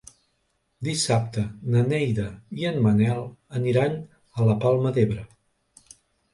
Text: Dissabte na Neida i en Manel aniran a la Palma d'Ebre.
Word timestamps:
Dissabte 0.87 1.43
na 1.75 1.83
Neida 1.91 2.25
i 2.63 2.67
en 2.71 2.81
Manel 2.87 3.23
aniran 3.63 4.03
a 4.03 4.51
la 4.51 4.59
Palma 4.67 4.97
d'Ebre. 5.01 5.31